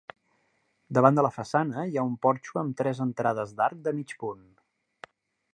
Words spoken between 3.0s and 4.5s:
entrades d'arc de mig punt.